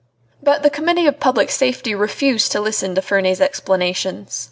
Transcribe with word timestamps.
But 0.41 0.63
the 0.63 0.71
Committee 0.71 1.05
of 1.05 1.19
Public 1.19 1.51
Safety 1.51 1.93
refused 1.93 2.51
to 2.53 2.59
listen 2.59 2.95
to 2.95 3.03
Ferney's 3.03 3.39
explanations. 3.39 4.39